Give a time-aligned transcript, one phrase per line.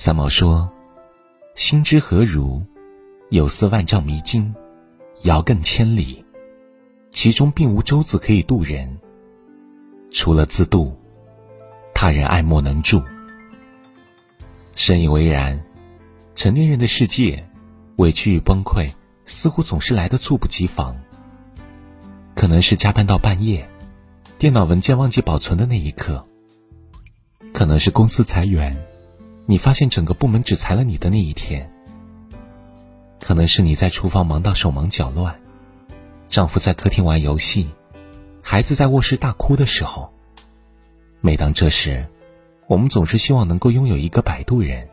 [0.00, 0.70] 三毛说
[1.56, 2.62] ：“心之何如？
[3.30, 4.54] 有似万丈迷津，
[5.24, 6.24] 遥亘千里，
[7.10, 8.96] 其中并无舟子可以渡人。
[10.12, 10.96] 除了自渡，
[11.92, 13.02] 他人爱莫能助。”
[14.76, 15.60] 深以为然。
[16.36, 17.44] 成年人的世界，
[17.96, 18.92] 委屈与崩溃
[19.26, 20.96] 似乎总是来得猝不及防。
[22.36, 23.68] 可能是加班到半夜，
[24.38, 26.24] 电脑文件忘记保存的那一刻；
[27.52, 28.80] 可能是公司裁员。
[29.50, 31.72] 你发现整个部门只裁了你的那一天，
[33.18, 35.40] 可能是你在厨房忙到手忙脚乱，
[36.28, 37.66] 丈夫在客厅玩游戏，
[38.42, 40.12] 孩子在卧室大哭的时候。
[41.22, 42.06] 每当这时，
[42.66, 44.86] 我们总是希望能够拥有一个摆渡人，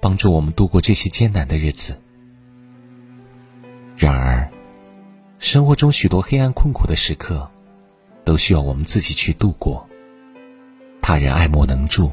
[0.00, 2.00] 帮助我们度过这些艰难的日子。
[3.98, 4.50] 然而，
[5.38, 7.50] 生活中许多黑暗困苦的时刻，
[8.24, 9.86] 都需要我们自己去度过。
[11.02, 12.10] 他人爱莫能助。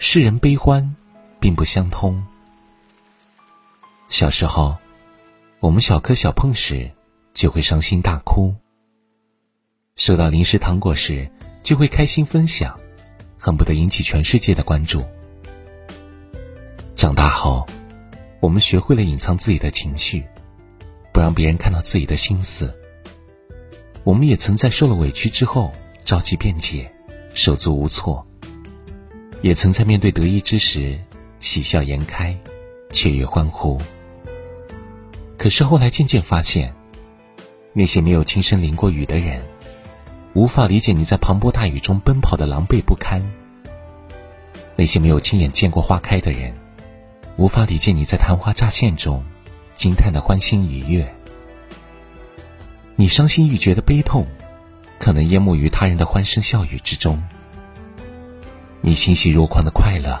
[0.00, 0.94] 世人悲欢，
[1.40, 2.24] 并不相通。
[4.08, 4.78] 小时候，
[5.58, 6.92] 我们小磕小碰时，
[7.34, 8.54] 就会伤心大哭；
[9.96, 11.28] 收到零食糖果时，
[11.62, 12.78] 就会开心分享，
[13.38, 15.04] 恨不得引起全世界的关注。
[16.94, 17.66] 长大后，
[18.38, 20.24] 我们学会了隐藏自己的情绪，
[21.12, 22.72] 不让别人看到自己的心思。
[24.04, 25.72] 我们也曾在受了委屈之后，
[26.04, 26.94] 着急辩解，
[27.34, 28.24] 手足无措。
[29.40, 30.98] 也曾在面对得意之时，
[31.38, 32.36] 喜笑颜开，
[32.90, 33.80] 雀跃欢呼。
[35.36, 36.74] 可是后来渐渐发现，
[37.72, 39.40] 那些没有亲身淋过雨的人，
[40.34, 43.22] 无法理解你在磅礴大雨中奔跑的狼狈不堪；
[44.74, 46.52] 那些没有亲眼见过花开的人，
[47.36, 49.24] 无法理解你在昙花乍现中
[49.72, 51.08] 惊叹的欢欣愉悦。
[52.96, 54.26] 你伤心欲绝的悲痛，
[54.98, 57.22] 可能淹没于他人的欢声笑语之中。
[58.88, 60.18] 你欣喜若狂的快乐，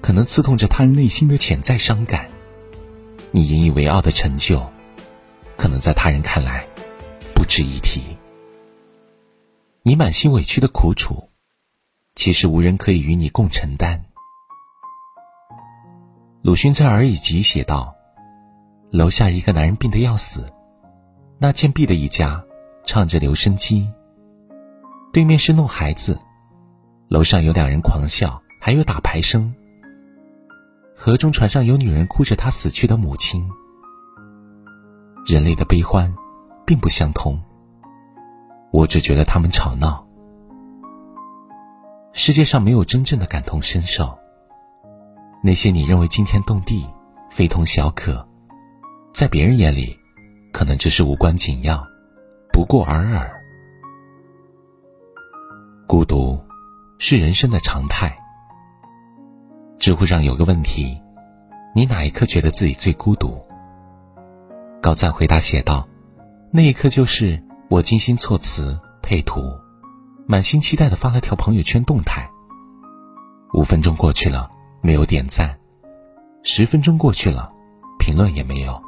[0.00, 2.26] 可能刺痛着他人内心的潜在伤感；
[3.32, 4.64] 你引以为傲的成就，
[5.56, 6.64] 可能在他人看来
[7.34, 8.00] 不值一提；
[9.82, 11.28] 你满心委屈的苦楚，
[12.14, 14.04] 其实无人可以与你共承担。
[16.40, 17.96] 鲁迅在《而已集》写道
[18.92, 20.48] ：“楼下一个男人病得要死，
[21.36, 22.44] 那贱婢的一家
[22.84, 23.90] 唱着留声机，
[25.12, 26.16] 对面是弄孩子。”
[27.12, 29.54] 楼上有两人狂笑，还有打牌声。
[30.96, 33.46] 河中船上有女人哭着她死去的母亲。
[35.26, 36.10] 人类的悲欢，
[36.64, 37.38] 并不相通。
[38.70, 40.08] 我只觉得他们吵闹。
[42.14, 44.18] 世界上没有真正的感同身受。
[45.42, 46.86] 那些你认为惊天动地、
[47.30, 48.26] 非同小可，
[49.12, 49.94] 在别人眼里，
[50.50, 51.86] 可能只是无关紧要，
[52.50, 53.30] 不过尔尔。
[55.86, 56.42] 孤独。
[57.04, 58.16] 是人生的常态。
[59.80, 61.02] 知乎上有个问题：
[61.74, 63.44] 你哪一刻觉得自己最孤独？
[64.80, 65.88] 高赞回答写道
[66.52, 69.40] ：“那一刻就是我精心措辞配图，
[70.28, 72.30] 满心期待的发了条朋友圈动态。
[73.52, 74.48] 五分钟过去了，
[74.80, 75.48] 没有点赞；
[76.44, 77.50] 十分钟过去了，
[77.98, 78.80] 评论也没有；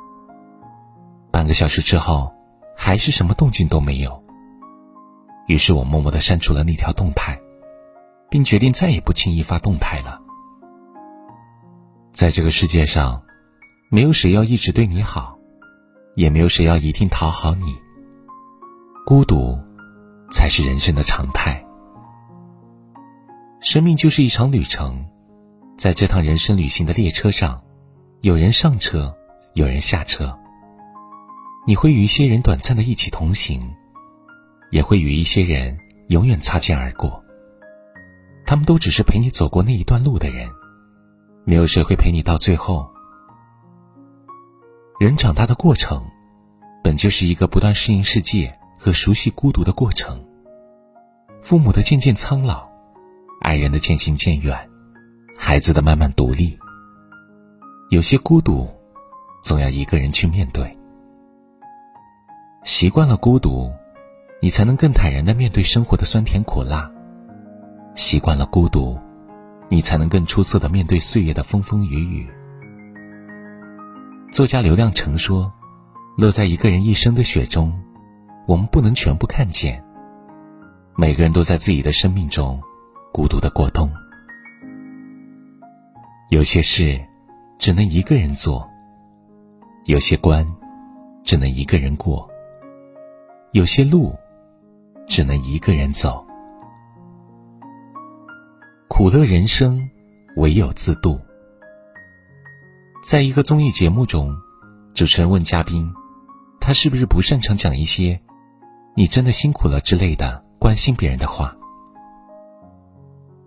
[1.32, 2.32] 半个小时之后，
[2.76, 4.22] 还是什么动静都没有。
[5.48, 7.36] 于是我默默的删除了那条动态。”
[8.34, 10.20] 并决定再也不轻易发动态了。
[12.12, 13.22] 在这个世界上，
[13.92, 15.38] 没有谁要一直对你好，
[16.16, 17.76] 也没有谁要一定讨好你。
[19.06, 19.56] 孤独，
[20.32, 21.64] 才是人生的常态。
[23.60, 25.06] 生命就是一场旅程，
[25.78, 27.62] 在这趟人生旅行的列车上，
[28.22, 29.16] 有人上车，
[29.52, 30.36] 有人下车。
[31.68, 33.76] 你会与一些人短暂的一起同行，
[34.72, 35.78] 也会与一些人
[36.08, 37.23] 永远擦肩而过。
[38.46, 40.50] 他们都只是陪你走过那一段路的人，
[41.44, 42.90] 没有谁会陪你到最后。
[45.00, 46.04] 人长大的过程，
[46.82, 50.24] 本就是一个不断适应世界和熟悉孤独的过程。
[51.42, 52.68] 父母的渐渐苍老，
[53.40, 54.70] 爱人的渐行渐远，
[55.36, 56.58] 孩子的慢慢独立。
[57.90, 58.68] 有些孤独，
[59.42, 60.78] 总要一个人去面对。
[62.64, 63.72] 习惯了孤独，
[64.40, 66.90] 你才能更坦然的面对生活的酸甜苦辣。
[67.94, 68.98] 习惯了孤独，
[69.68, 72.28] 你才能更出色的面对岁月的风风雨雨。
[74.32, 75.52] 作家刘亮程说
[76.18, 77.72] ：“落在一个人一生的雪中，
[78.46, 79.82] 我们不能全部看见。
[80.96, 82.60] 每个人都在自己的生命中
[83.12, 83.88] 孤独的过冬。
[86.30, 87.00] 有些事
[87.58, 88.68] 只能一个人做，
[89.84, 90.44] 有些关
[91.22, 92.28] 只能一个人过，
[93.52, 94.12] 有些路
[95.06, 96.26] 只能一个人走。”
[98.96, 99.90] 苦乐人生，
[100.36, 101.20] 唯有自渡。
[103.02, 104.32] 在一个综艺节目中，
[104.94, 105.92] 主持人问嘉宾
[106.62, 108.22] ：“他是不是不擅长讲一些
[108.94, 111.56] ‘你真的辛苦了’之类的关心别人的话？”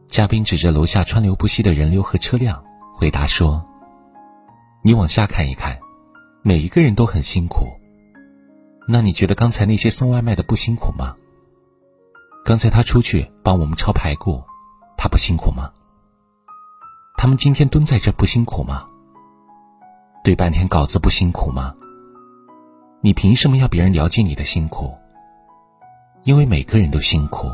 [0.09, 2.61] 嘉宾指着楼下川流不息的人流和车辆，
[2.93, 3.65] 回答说
[4.83, 5.79] ：“你往下看一看，
[6.41, 7.67] 每一个人都很辛苦。
[8.85, 11.15] 那你觉得刚才那些送外卖的不辛苦吗？
[12.43, 14.43] 刚才他出去帮我们抄排骨，
[15.07, 15.71] 不辛苦吗？
[17.17, 18.87] 他们今天蹲在这不辛苦吗？”
[20.23, 21.73] 对半天稿子不辛苦吗？
[23.01, 24.93] 你凭什么要别人了解你的辛苦？
[26.23, 27.47] 因为每个人都辛苦。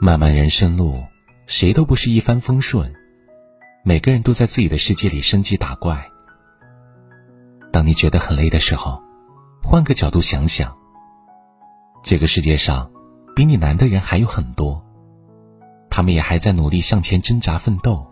[0.00, 1.04] 漫漫人生路，
[1.46, 2.94] 谁都不是一帆风顺，
[3.84, 6.08] 每个人都在自己的世界里升级打怪。
[7.70, 9.02] 当你觉得很累的时候，
[9.62, 10.74] 换个角度想想，
[12.02, 12.90] 这个世界上
[13.36, 14.82] 比你难的人还有很多，
[15.90, 18.06] 他们也还在努力向前挣扎奋斗，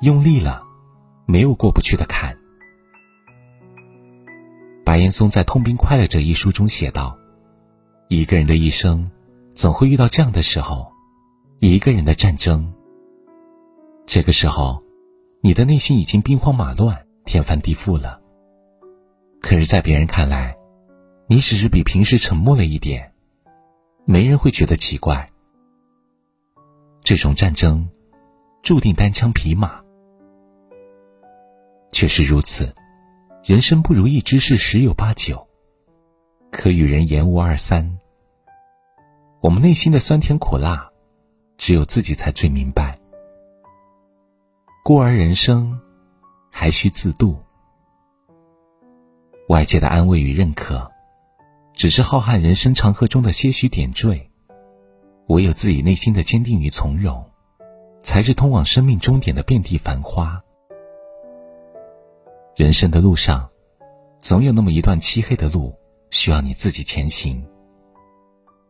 [0.00, 0.64] 用力了。
[1.28, 2.38] 没有过不去的坎。
[4.84, 7.18] 白岩松在《痛并快乐着》一书中写道
[8.06, 9.10] ：“一个人的一生，
[9.52, 10.92] 总会遇到这样的时候，
[11.58, 12.72] 一个人的战争。
[14.06, 14.80] 这个时候，
[15.40, 18.20] 你的内心已经兵荒马乱、天翻地覆了。
[19.40, 20.56] 可是，在别人看来，
[21.26, 23.12] 你只是比平时沉默了一点，
[24.04, 25.28] 没人会觉得奇怪。
[27.06, 27.88] 这种战争，
[28.64, 29.80] 注定单枪匹马。”
[31.92, 32.74] 确实如此，
[33.44, 35.46] 人生不如意之事十有八九，
[36.50, 37.96] 可与人言无二三。
[39.40, 40.90] 我们内心的酸甜苦辣，
[41.56, 42.98] 只有自己才最明白。
[44.82, 45.80] 故而人生，
[46.50, 47.38] 还需自渡。
[49.48, 50.90] 外界的安慰与认可，
[51.72, 54.28] 只是浩瀚人生长河中的些许点缀，
[55.28, 57.24] 唯有自己内心的坚定与从容，
[58.02, 60.42] 才是通往生命终点的遍地繁花。
[62.54, 63.48] 人生的路上，
[64.20, 65.74] 总有那么一段漆黑的路
[66.10, 67.44] 需要你自己前行。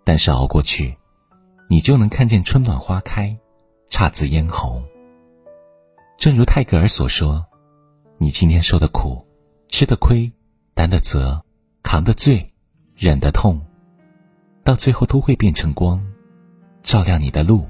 [0.03, 0.97] 但是熬过去，
[1.69, 3.37] 你就能看见春暖花开，
[3.91, 4.83] 姹紫嫣红。
[6.17, 7.45] 正如泰戈尔所说
[8.17, 9.27] ：“你今天受的苦，
[9.69, 10.33] 吃的亏，
[10.75, 11.45] 担的责，
[11.83, 12.51] 扛的罪，
[12.95, 13.61] 忍的痛，
[14.65, 16.03] 到最后都会变成光，
[16.87, 17.67] 照亮你的路。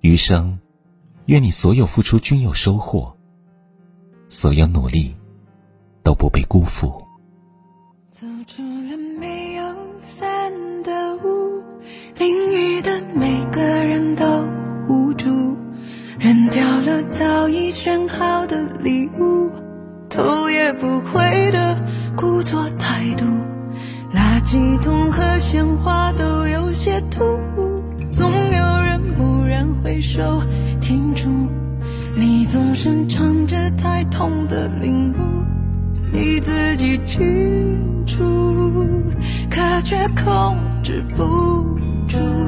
[0.00, 0.58] 余生，
[1.26, 3.14] 愿你所有付出均有收获。”
[4.30, 5.14] 所有努力
[6.02, 6.90] 都不被辜负。
[8.10, 9.62] 走出了没有
[10.00, 10.50] 伞
[10.82, 11.62] 的屋，
[12.16, 14.24] 淋雨的每个人都
[14.88, 15.28] 无助，
[16.18, 19.50] 扔掉了早已选好的礼物，
[20.08, 21.78] 头也不回的
[22.16, 22.66] 故作，
[24.44, 27.24] 激动和鲜花都有些突
[27.56, 27.82] 兀，
[28.12, 30.42] 总有人蓦然回首
[30.82, 31.48] 停住。
[32.14, 35.44] 你总是唱着太痛的领悟，
[36.12, 38.22] 你自己清楚，
[39.50, 41.24] 可却控制不
[42.06, 42.43] 住。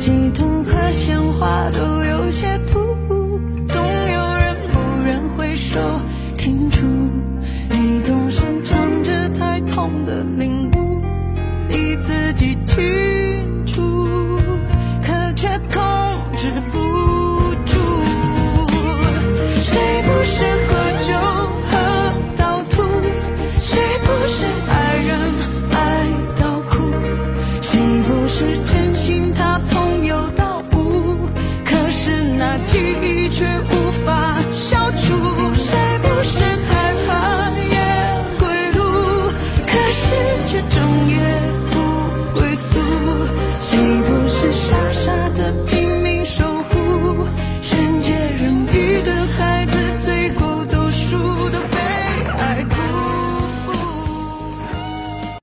[0.00, 2.78] 激动和鲜花都有些突
[3.10, 3.38] 兀，
[3.68, 5.78] 总有人蓦然回首
[6.38, 6.86] 停住。
[7.68, 11.02] 你总是唱着太痛的领悟，
[11.68, 13.82] 你自己清楚，
[15.02, 15.82] 可却控
[16.34, 16.69] 制不。